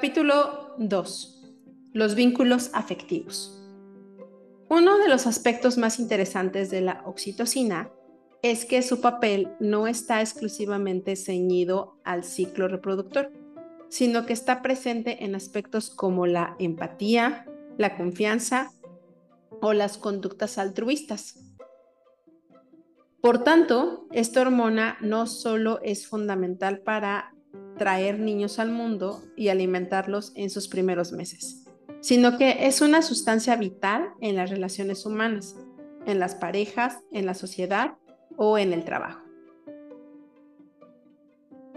[0.00, 1.54] Capítulo 2.
[1.92, 3.60] Los vínculos afectivos.
[4.68, 7.90] Uno de los aspectos más interesantes de la oxitocina
[8.42, 13.32] es que su papel no está exclusivamente ceñido al ciclo reproductor,
[13.88, 17.44] sino que está presente en aspectos como la empatía,
[17.76, 18.70] la confianza
[19.60, 21.40] o las conductas altruistas.
[23.20, 27.34] Por tanto, esta hormona no solo es fundamental para
[27.78, 31.64] traer niños al mundo y alimentarlos en sus primeros meses,
[32.00, 35.56] sino que es una sustancia vital en las relaciones humanas,
[36.04, 37.94] en las parejas, en la sociedad
[38.36, 39.22] o en el trabajo.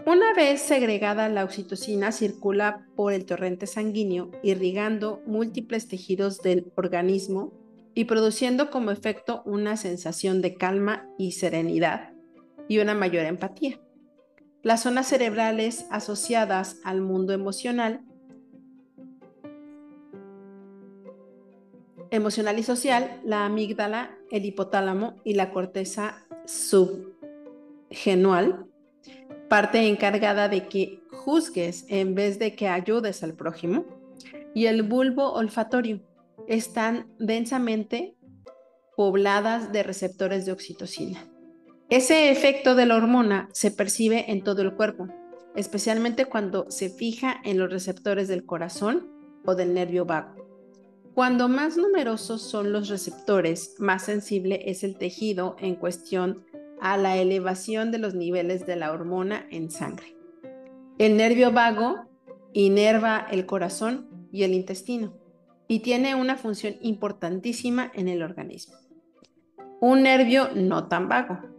[0.04, 7.52] Una vez segregada la oxitocina circula por el torrente sanguíneo irrigando múltiples tejidos del organismo
[7.94, 12.12] y produciendo como efecto una sensación de calma y serenidad
[12.68, 13.78] y una mayor empatía.
[14.62, 18.02] Las zonas cerebrales asociadas al mundo emocional,
[22.12, 27.08] emocional y social, la amígdala, el hipotálamo y la corteza subgenual,
[29.48, 33.84] parte encargada de que juzgues en vez de que ayudes al prójimo,
[34.54, 36.02] y el bulbo olfatorio,
[36.46, 38.14] están densamente
[38.96, 41.31] pobladas de receptores de oxitocina.
[41.92, 45.08] Ese efecto de la hormona se percibe en todo el cuerpo,
[45.54, 49.10] especialmente cuando se fija en los receptores del corazón
[49.44, 50.34] o del nervio vago.
[51.12, 56.46] Cuando más numerosos son los receptores, más sensible es el tejido en cuestión
[56.80, 60.16] a la elevación de los niveles de la hormona en sangre.
[60.96, 62.06] El nervio vago
[62.54, 65.12] inerva el corazón y el intestino
[65.68, 68.76] y tiene una función importantísima en el organismo.
[69.82, 71.52] Un nervio no tan vago,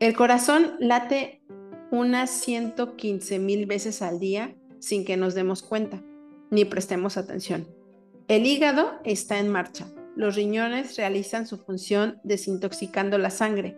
[0.00, 1.42] el corazón late
[1.90, 6.02] unas 115 mil veces al día sin que nos demos cuenta
[6.50, 7.68] ni prestemos atención.
[8.26, 9.86] El hígado está en marcha.
[10.16, 13.76] Los riñones realizan su función desintoxicando la sangre.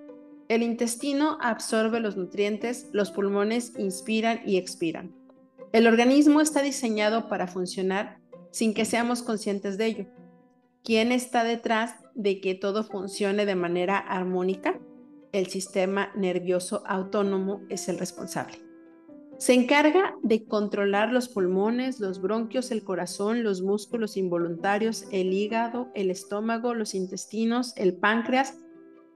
[0.48, 5.12] El intestino absorbe los nutrientes, los pulmones inspiran y expiran.
[5.72, 8.18] El organismo está diseñado para funcionar
[8.52, 10.06] sin que seamos conscientes de ello.
[10.84, 14.78] ¿Quién está detrás de que todo funcione de manera armónica?
[15.32, 18.58] El sistema nervioso autónomo es el responsable.
[19.38, 25.90] Se encarga de controlar los pulmones, los bronquios, el corazón, los músculos involuntarios, el hígado,
[25.94, 28.58] el estómago, los intestinos, el páncreas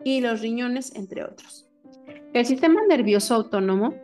[0.03, 1.69] y los riñones, entre otros.
[2.33, 3.95] El sistema nervioso autónomo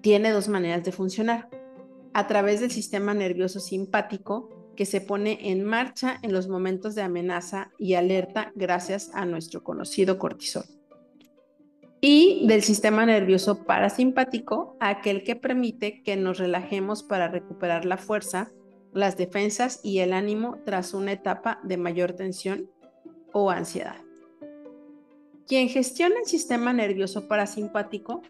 [0.00, 1.50] tiene dos maneras de funcionar.
[2.14, 7.02] A través del sistema nervioso simpático, que se pone en marcha en los momentos de
[7.02, 10.75] amenaza y alerta gracias a nuestro conocido cortisol
[12.00, 18.50] y del sistema nervioso parasimpático, aquel que permite que nos relajemos para recuperar la fuerza,
[18.92, 22.70] las defensas y el ánimo tras una etapa de mayor tensión
[23.32, 23.96] o ansiedad.
[25.46, 28.22] Quien gestiona el sistema nervioso parasimpático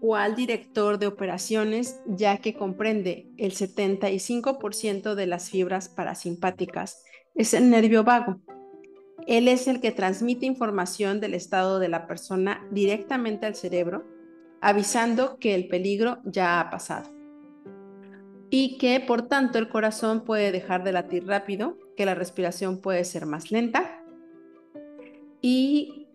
[0.00, 7.02] o al director de operaciones, ya que comprende el 75% de las fibras parasimpáticas,
[7.34, 8.40] es el nervio vago,
[9.28, 14.06] él es el que transmite información del estado de la persona directamente al cerebro,
[14.62, 17.10] avisando que el peligro ya ha pasado.
[18.48, 23.04] Y que por tanto el corazón puede dejar de latir rápido, que la respiración puede
[23.04, 24.02] ser más lenta
[25.42, 26.08] y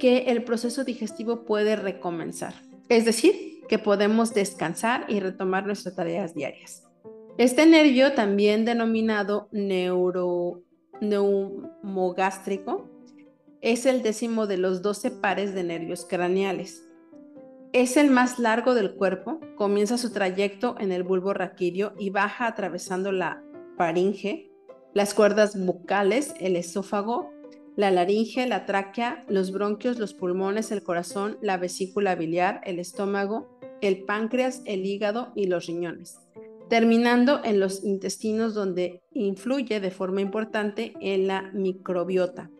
[0.00, 2.54] que el proceso digestivo puede recomenzar.
[2.88, 6.82] Es decir, que podemos descansar y retomar nuestras tareas diarias.
[7.38, 10.64] Este nervio, también denominado neuro
[11.82, 12.88] neumogástrico
[13.60, 16.84] es el décimo de los 12 pares de nervios craneales.
[17.72, 22.46] Es el más largo del cuerpo, comienza su trayecto en el bulbo raquídeo y baja
[22.46, 23.42] atravesando la
[23.76, 24.50] faringe,
[24.92, 27.30] las cuerdas bucales, el esófago,
[27.76, 33.58] la laringe, la tráquea, los bronquios, los pulmones, el corazón, la vesícula biliar, el estómago,
[33.80, 36.18] el páncreas, el hígado y los riñones
[36.72, 42.50] terminando en los intestinos donde influye de forma importante en la microbiota,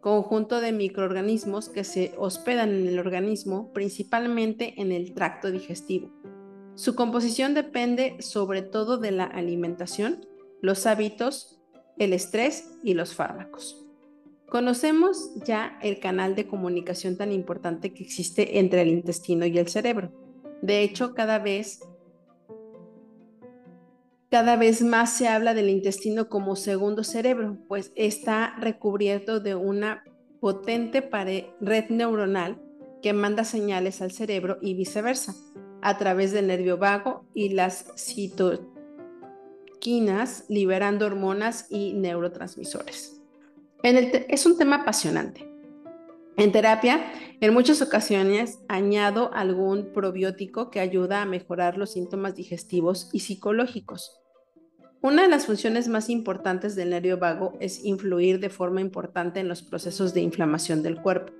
[0.00, 6.10] conjunto de microorganismos que se hospedan en el organismo, principalmente en el tracto digestivo.
[6.74, 10.26] Su composición depende sobre todo de la alimentación,
[10.60, 11.60] los hábitos,
[11.96, 13.86] el estrés y los fármacos.
[14.48, 19.68] Conocemos ya el canal de comunicación tan importante que existe entre el intestino y el
[19.68, 20.10] cerebro.
[20.60, 21.82] De hecho, cada vez
[24.34, 30.02] cada vez más se habla del intestino como segundo cerebro, pues está recubierto de una
[30.40, 31.08] potente
[31.60, 32.60] red neuronal
[33.00, 35.36] que manda señales al cerebro y viceversa,
[35.82, 38.66] a través del nervio vago y las citoquinas,
[40.48, 43.22] liberando hormonas y neurotransmisores.
[43.84, 45.48] es un tema apasionante.
[46.36, 53.10] En terapia, en muchas ocasiones añado algún probiótico que ayuda a mejorar los síntomas digestivos
[53.12, 54.23] y psicológicos.
[55.04, 59.48] Una de las funciones más importantes del nervio vago es influir de forma importante en
[59.48, 61.34] los procesos de inflamación del cuerpo.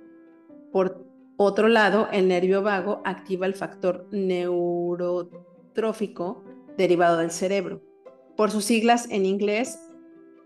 [0.71, 1.03] Por
[1.35, 6.43] otro lado, el nervio vago activa el factor neurotrófico
[6.77, 7.81] derivado del cerebro,
[8.37, 9.79] por sus siglas en inglés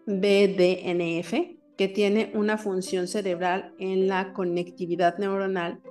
[0.05, 1.33] BDNF,
[1.75, 5.81] que tiene una función cerebral en la conectividad neuronal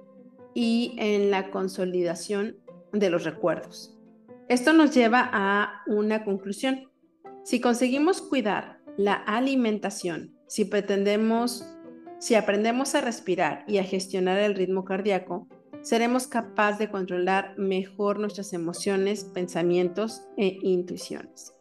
[0.55, 2.57] y en la consolidación
[2.95, 3.95] de los recuerdos.
[4.49, 6.88] Esto nos lleva a una conclusión.
[7.49, 11.65] Si conseguimos cuidar la alimentación, si pretendemos,
[12.19, 15.49] si aprendemos a respirar y a gestionar el ritmo cardíaco,
[15.81, 21.55] seremos capaces de controlar mejor nuestras emociones, pensamientos e intuiciones.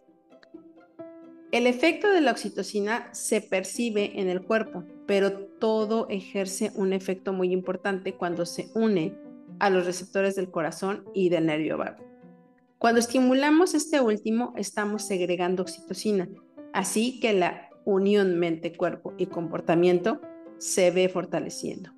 [1.54, 7.31] El efecto de la oxitocina se percibe en el cuerpo, pero todo ejerce un efecto
[7.31, 9.18] muy importante cuando se une
[9.60, 12.17] a los receptores del corazón y del nervio vago.
[12.79, 16.29] Cuando estimulamos este último, estamos segregando oxitocina,
[16.74, 20.21] así que la unión mente, cuerpo y comportamiento
[20.59, 21.91] se ve fortaleciendo.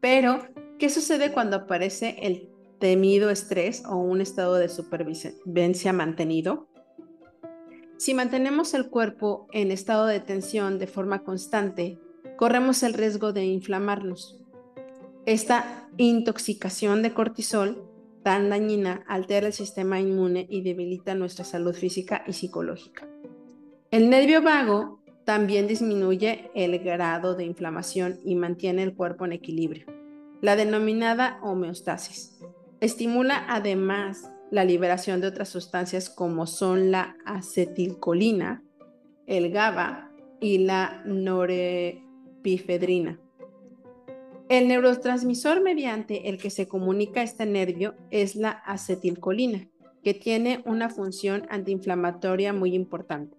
[0.00, 0.46] Pero,
[0.78, 2.48] ¿qué sucede cuando aparece el
[2.78, 6.68] temido estrés o un estado de supervivencia mantenido?
[7.96, 11.98] Si mantenemos el cuerpo en estado de tensión de forma constante,
[12.36, 14.40] corremos el riesgo de inflamarnos.
[15.26, 17.89] Esta intoxicación de cortisol
[18.22, 23.08] tan dañina altera el sistema inmune y debilita nuestra salud física y psicológica.
[23.90, 29.86] El nervio vago también disminuye el grado de inflamación y mantiene el cuerpo en equilibrio,
[30.40, 32.38] la denominada homeostasis.
[32.80, 38.64] Estimula además la liberación de otras sustancias como son la acetilcolina,
[39.26, 43.20] el GABA y la norepinefrina.
[44.50, 49.68] El neurotransmisor mediante el que se comunica este nervio es la acetilcolina,
[50.02, 53.36] que tiene una función antiinflamatoria muy importante.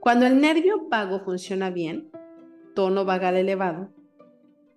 [0.00, 2.10] Cuando el nervio vago funciona bien,
[2.74, 3.90] tono vagal elevado,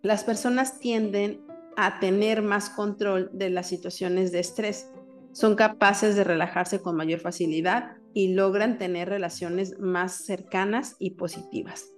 [0.04, 1.42] las personas tienden
[1.78, 4.90] a tener más control de las situaciones de estrés.
[5.32, 11.94] Son capaces de relajarse con mayor facilidad y logran tener relaciones más cercanas y positivas.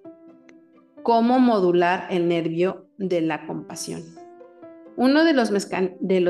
[1.02, 4.04] ¿Cómo modular el nervio de la compasión?
[4.98, 5.50] Uno de los,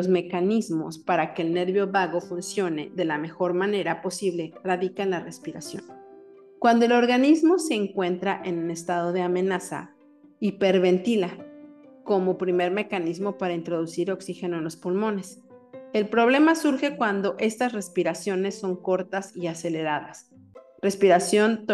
[0.10, 5.22] mecanismos para que el nervio vago funcione de la mejor manera posible radica en la
[5.22, 5.84] respiración.
[6.60, 9.96] Cuando el organismo se encuentra en un estado de amenaza,
[10.40, 11.49] hiperventila
[12.10, 15.44] como primer mecanismo para introducir oxígeno en los pulmones.
[15.94, 20.32] El problema surge cuando estas respiraciones son cortas y aceleradas.
[20.82, 21.68] Respiración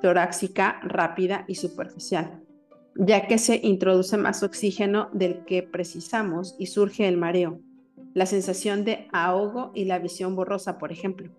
[0.00, 2.40] torácica rápida y superficial
[2.98, 7.60] ya que se introduce más oxígeno del que precisamos y surge el mareo,
[8.12, 11.30] la sensación de ahogo y la visión borrosa, por ejemplo.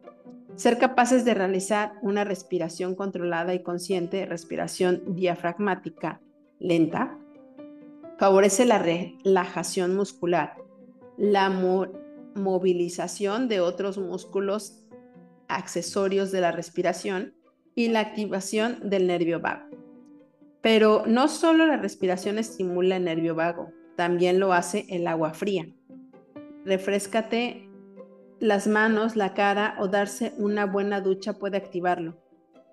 [0.55, 6.21] Ser capaces de realizar una respiración controlada y consciente, respiración diafragmática
[6.59, 7.17] lenta,
[8.19, 10.57] Favorece la relajación muscular,
[11.17, 11.49] la
[12.35, 14.83] movilización de otros músculos
[15.47, 17.33] accesorios de la respiración
[17.75, 19.69] y la activación del nervio vago.
[20.59, 25.69] Pero no solo la respiración estimula el nervio vago, también lo hace el agua fría.
[26.65, 27.69] Refrescate
[28.41, 32.21] las manos, la cara o darse una buena ducha puede activarlo.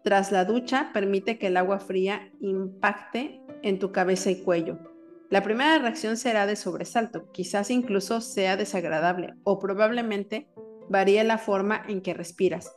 [0.03, 4.96] Tras la ducha, permite que el agua fría impacte en tu cabeza y cuello.
[5.29, 10.49] La primera reacción será de sobresalto, quizás incluso sea desagradable o probablemente
[10.89, 12.73] varíe la forma en que respiras.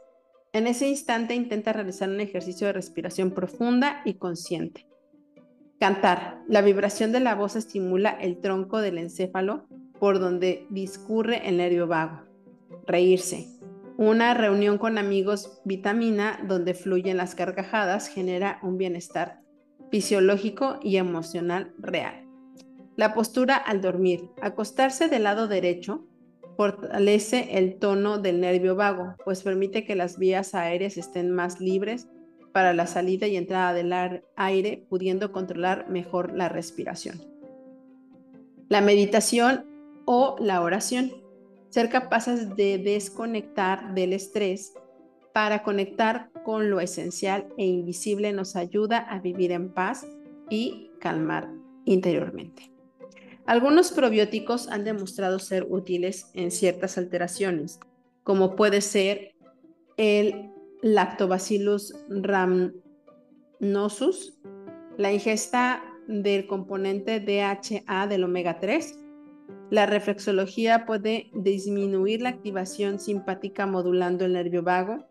[0.52, 4.88] En ese instante intenta realizar un ejercicio de respiración profunda y consciente.
[5.80, 6.42] Cantar.
[6.48, 9.68] La vibración de la voz estimula el tronco del encéfalo
[10.00, 12.24] por donde discurre el nervio vago.
[12.88, 13.48] Reírse.
[13.96, 19.42] Una reunión con amigos vitamina donde fluyen las carcajadas genera un bienestar
[19.92, 22.29] fisiológico y emocional real.
[23.00, 24.30] La postura al dormir.
[24.42, 26.06] Acostarse del lado derecho
[26.58, 32.10] fortalece el tono del nervio vago, pues permite que las vías aéreas estén más libres
[32.52, 33.94] para la salida y entrada del
[34.36, 37.22] aire, pudiendo controlar mejor la respiración.
[38.68, 39.66] La meditación
[40.04, 41.14] o la oración.
[41.70, 44.74] Ser capaces de desconectar del estrés
[45.32, 50.06] para conectar con lo esencial e invisible nos ayuda a vivir en paz
[50.50, 51.50] y calmar
[51.86, 52.74] interiormente.
[53.50, 57.80] Algunos probióticos han demostrado ser útiles en ciertas alteraciones,
[58.22, 59.34] como puede ser
[59.98, 60.52] el
[60.84, 62.80] Lactobacillus rhamnosus,
[65.00, 69.00] la ingesta del componente DHA del omega 3.
[69.72, 75.08] La reflexología puede disminuir la activación simpática modulando el nervio vago.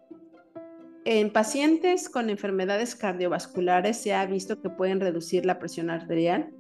[1.05, 6.53] En pacientes con enfermedades cardiovasculares se ha visto que pueden reducir la presión arterial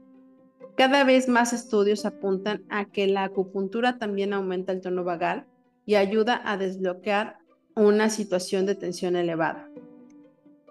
[0.78, 5.44] cada vez más estudios apuntan a que la acupuntura también aumenta el tono vagal
[5.85, 7.38] y ayuda a desbloquear
[7.75, 9.68] una situación de tensión elevada.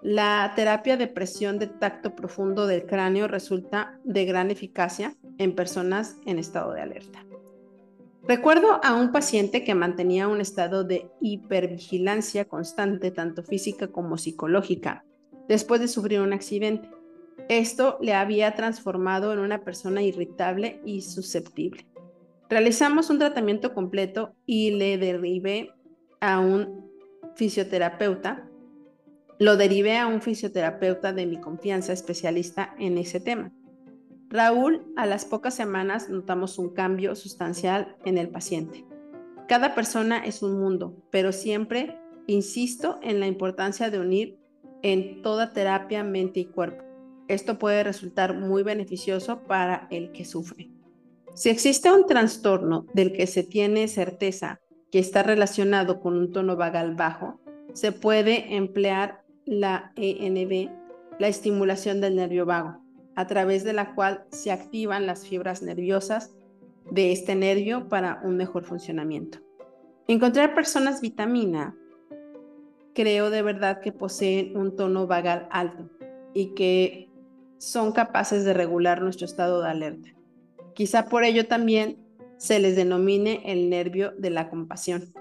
[0.00, 6.16] La terapia de presión de tacto profundo del cráneo resulta de gran eficacia en personas
[6.24, 7.26] en estado de alerta.
[8.26, 15.04] Recuerdo a un paciente que mantenía un estado de hipervigilancia constante, tanto física como psicológica,
[15.48, 16.88] después de sufrir un accidente.
[17.48, 21.86] Esto le había transformado en una persona irritable y susceptible.
[22.50, 25.72] Realizamos un tratamiento completo y le derivé
[26.20, 26.90] a un
[27.36, 28.48] fisioterapeuta.
[29.38, 33.52] Lo derivé a un fisioterapeuta de mi confianza, especialista en ese tema.
[34.28, 38.84] Raúl, a las pocas semanas notamos un cambio sustancial en el paciente.
[39.46, 44.38] Cada persona es un mundo, pero siempre insisto en la importancia de unir
[44.82, 46.87] en toda terapia mente y cuerpo
[47.28, 50.70] esto puede resultar muy beneficioso para el que sufre.
[51.34, 56.56] Si existe un trastorno del que se tiene certeza que está relacionado con un tono
[56.56, 57.40] vagal bajo,
[57.74, 60.70] se puede emplear la ENB,
[61.18, 62.80] la estimulación del nervio vago,
[63.14, 66.34] a través de la cual se activan las fibras nerviosas
[66.90, 69.38] de este nervio para un mejor funcionamiento.
[70.06, 71.76] Encontrar personas vitamina
[72.94, 75.88] creo de verdad que poseen un tono vagal alto
[76.34, 77.07] y que
[77.58, 80.08] son capaces de regular nuestro estado de alerta.
[80.74, 81.98] Quizá por ello también
[82.36, 85.12] se les denomine el nervio de la compasión,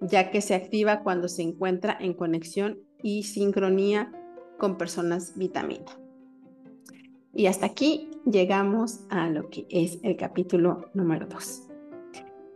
[0.00, 4.12] ya que se activa cuando se encuentra en conexión y sincronía
[4.58, 5.98] con personas vitamina.
[7.34, 11.68] Y hasta aquí llegamos a lo que es el capítulo número 2.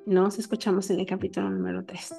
[0.06, 2.14] Nos escuchamos en el capítulo número 3.